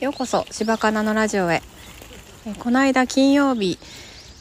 [0.00, 1.60] ようこそ柴かなのラジオへ。
[2.46, 3.80] えこの間金曜日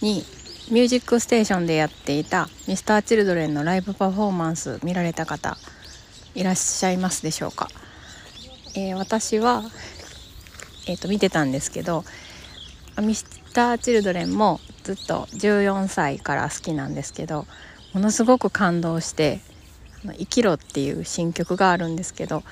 [0.01, 0.23] に
[0.69, 5.57] 「ミュージックステーション」でやっていた Mr.Children のライブパフォーマンス見られた方
[6.35, 7.69] いらっしゃいますでしょうか、
[8.75, 9.63] えー、私は、
[10.87, 12.05] えーと、見てたんですけど
[12.97, 17.47] Mr.Children もずっと14歳から好きなんですけど
[17.93, 19.41] ものすごく感動して
[20.19, 22.43] 「生きろ」っていう新曲があるんですけど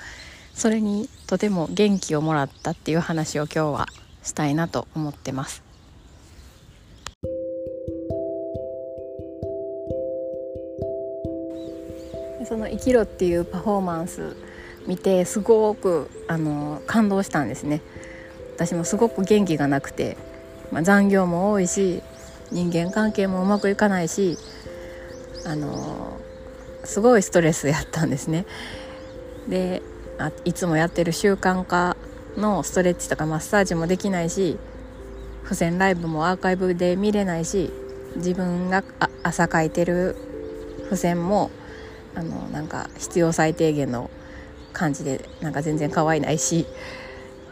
[0.56, 3.86] それにとても元気をもらったっていう話を今日は
[4.22, 5.62] したいなと思ってます。
[12.48, 14.34] その「生きろ」っていうパフォーマンス
[14.86, 17.82] 見てすごくあの感動したんですね
[18.54, 20.16] 私もすごく元気がなくて、
[20.70, 22.04] まあ、残業も多いし
[22.52, 24.38] 人間関係もうまくいかないし
[25.44, 26.18] あの
[26.84, 28.46] すごいストレスやったんですね
[29.48, 29.82] で
[30.18, 31.96] あいつもやってる習慣化
[32.36, 34.58] のストレッチとかマッサージもできないし
[35.42, 37.70] 付箋ライブもアーカイブで見れないし
[38.16, 38.82] 自分が
[39.22, 40.16] 朝書いてる
[40.84, 41.50] 付箋も
[42.14, 44.10] あのなんか必要最低限の
[44.72, 46.66] 感じでなんか全然可愛いないし、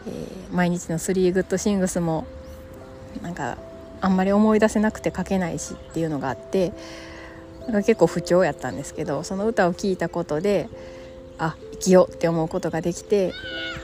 [0.07, 2.25] えー、毎日の3グッドシングスも
[3.21, 3.57] なんか
[4.01, 6.73] あんまり思い出せなくて書けないしっていうのがあって
[7.61, 10.69] なんか結構不調やったんですけどその歌を聴いたことで
[11.37, 13.33] あ生きようって思うことができて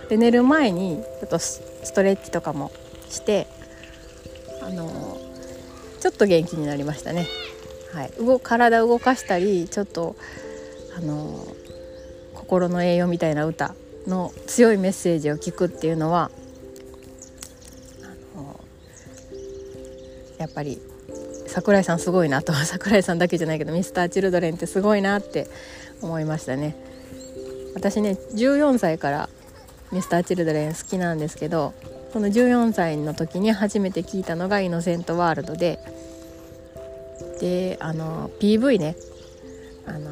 [0.09, 2.71] で寝る前にちょっとストレッチとかも
[3.09, 3.47] して
[4.61, 5.17] あの
[5.99, 7.27] ちょっと元気になりましたね。
[7.94, 10.16] はい、動体動かしたりちょっと
[10.97, 11.45] あの
[12.33, 13.75] 心の栄養みたいな歌
[14.07, 16.31] の強いメッセージを聞くっていうのは
[18.35, 18.59] あの
[20.38, 20.81] やっぱり
[21.47, 25.47] 桜井さんすごいなと 桜井さんだけじゃないけど Mr.Children ってすごいなって
[26.02, 26.75] 思いましたね。
[27.73, 29.30] 私ね14歳から
[29.91, 31.73] Mr.Children 好きなんですけど
[32.13, 35.80] その14歳の時に初めて聞いたのが「イノセントワールドで」
[37.39, 38.95] であの PV ね
[39.85, 40.09] あの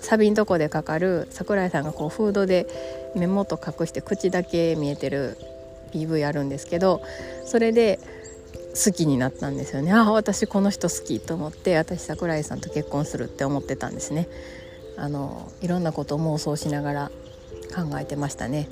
[0.00, 2.66] サビんとこでかかる桜井さんがこうフードで
[3.14, 5.36] 目元隠して口だけ見えてる
[5.92, 7.02] PV あるんですけど
[7.44, 7.98] それで
[8.74, 9.92] 好きになったんですよね。
[9.92, 14.28] ああ私この人好きと思って私桜井さんと結婚するって思ってたんですね。
[14.98, 17.10] あのいろんなことを妄想しながら
[17.74, 18.68] 考えてましたね。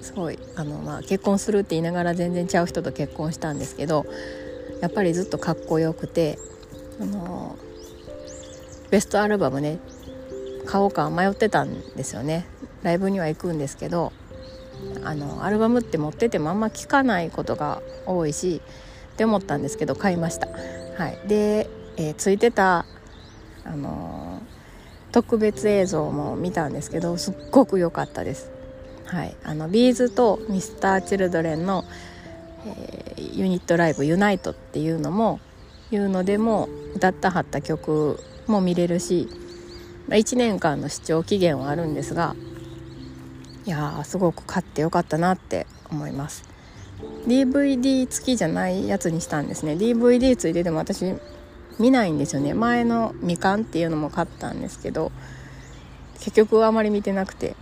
[0.00, 4.06] すごいあの、まあ、結婚するって言いながら全然ちゃう人と結婚したんですけど
[4.80, 6.38] やっぱりずっとかっこよくて
[7.00, 7.56] あの
[8.90, 9.78] ベストアルバムね
[10.66, 12.46] 買おうか迷ってたんですよね。
[12.82, 14.12] ライブには行くんですけど
[15.04, 18.62] あのアルバムって持っててもあんま聞かないことが多いし
[19.14, 20.48] って思ったんですけど買いました。
[20.96, 22.86] はい、で、えー、ついてた
[23.64, 24.27] あの
[25.12, 28.50] 特別映像も見たんですけどすっごく良かったです。
[29.06, 31.84] はい、あのビーズとミスターチルドレンの、
[32.66, 35.40] えー、ユニットライブ「ユナイト」っていうのも
[35.90, 39.28] いうのでも歌ったはった曲も見れるし、
[40.08, 42.36] まあ、1年間の視聴期限はあるんですが
[43.64, 46.44] いやすごく買ってよかったなって思います。
[47.26, 49.74] DVD 付きじゃないやつにしたんですね。
[49.74, 51.14] DVD 付いてでも私
[51.78, 52.54] 見ないんですよね。
[52.54, 55.12] 前のみかんっていうのも買ったんですけど
[56.20, 57.54] 結局あまり見てなくて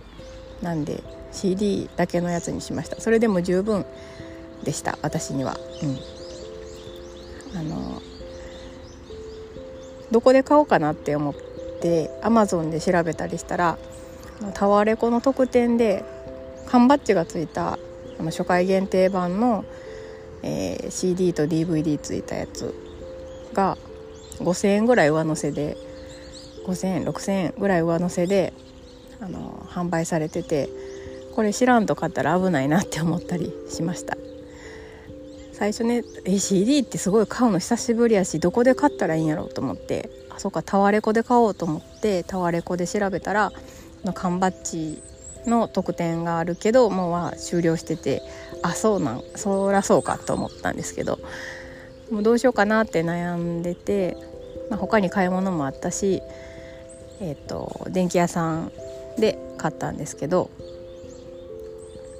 [0.61, 2.99] なんで CD だけのやつにしました。
[2.99, 3.85] それでも十分
[4.63, 5.57] でした私には。
[5.83, 5.97] うん。
[7.57, 8.01] あの
[10.11, 11.35] どこで買おうかなって思っ
[11.81, 13.77] てアマゾンで調べたりしたら
[14.53, 16.03] タワレコの特典で
[16.67, 17.77] 缶バッジがついた
[18.19, 19.65] 初回限定版の、
[20.43, 22.73] えー、CD と DVD ついたやつ
[23.53, 23.77] が
[24.43, 25.77] 5,000円ぐらい上乗せで
[26.65, 28.53] 5,000円6,000円ぐらい上乗せで
[29.19, 30.69] あの販売されてて
[31.35, 34.17] これ知らんと買ったら危ないなって思ったりしました。
[35.57, 36.03] 最初ね
[36.37, 43.51] CD ってすごい買うの久しぶりやしどこで買ったらいいんやろうと思ってあそうかタワレコで買おうと思ってタワレコで調べたら
[44.03, 45.01] の缶バッジ
[45.47, 48.21] の特典があるけどもうは終了してて
[48.61, 51.17] あそうなんそらそうかと思ったんですけど
[52.11, 54.17] もうどうしようかなって悩んでて、
[54.69, 56.21] まあ、他に買い物もあったし、
[57.19, 58.71] えーと、電気屋さん
[59.17, 60.49] で買ったんですけど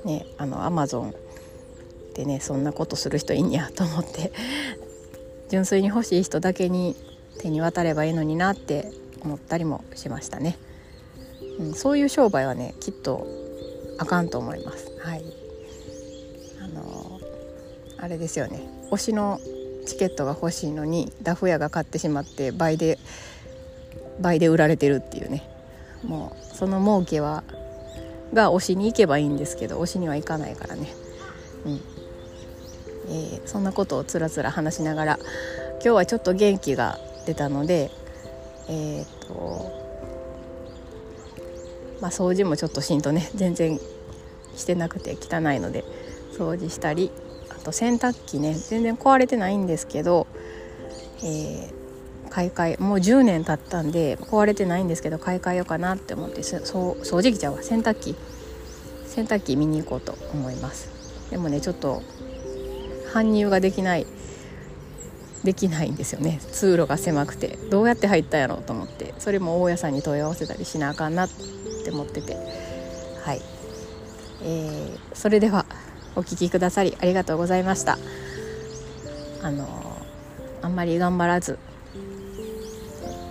[0.03, 1.13] ねあのアマゾン
[2.15, 4.31] でねそんなことする人いいんやと思って
[5.49, 6.95] 純粋に欲しい人だけに
[7.39, 8.91] 手に渡ればいいのになって
[9.21, 10.57] 思ったりもしましたね、
[11.59, 13.27] うん、そういう商売はねきっと
[13.99, 14.91] あかんと思います。
[14.99, 15.23] はい。
[16.63, 17.19] あの
[17.97, 18.61] あれですよね。
[18.91, 19.39] 推しの
[19.87, 22.99] チケットが欲しいのにダフ屋が買ってしまって倍で
[24.19, 25.49] 倍で売られてるっていうね。
[26.03, 27.43] もうその儲けは
[28.33, 30.87] が推しに行けばいいんですけど推しには行かないからね。
[31.65, 31.81] うん。
[33.09, 35.19] えー、そんなことをつらつら話しながら
[35.75, 37.89] 今日はちょっと元気が出たので
[38.67, 39.71] えっ、と
[42.01, 43.79] まあ掃除もちょっとしんとね全然
[44.57, 45.85] してなくて汚いので
[46.37, 47.11] 掃除したり
[47.57, 50.27] あと洗濯機ね全然壊れてないんですけど、
[51.23, 57.63] えー、買い替えもう10年経ったんで壊れてないんですけど買い替えようかなって思ってそ掃除機ちゃうわ。
[57.63, 58.15] 洗濯機
[59.05, 61.29] 洗濯機見に行こうと思います。
[61.31, 62.03] でもねちょっと
[63.13, 64.05] 搬入ができない
[65.43, 66.39] できないんですよね。
[66.51, 67.57] 通路が狭くて。
[67.69, 69.13] どうやって入ったんやろうと思って。
[69.17, 71.29] それも大家さんに問い合わせたりしなあかんなっ
[71.83, 72.35] て思ってて。
[73.23, 73.41] はい。
[74.43, 75.65] えー、それでは
[76.17, 77.97] お聴きくださりありがとうございました。
[79.43, 79.67] あの
[80.63, 81.59] あんまり頑張らず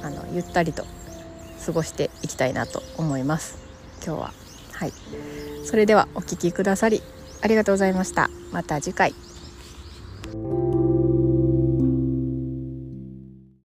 [0.03, 0.85] あのゆったりと
[1.67, 3.59] 過ごしていきたいなと思います。
[4.07, 4.33] 今日は。
[4.73, 4.93] はい。
[5.65, 7.03] それではお聴きくださり
[7.43, 8.31] ありがとうございました。
[8.53, 9.26] また次回。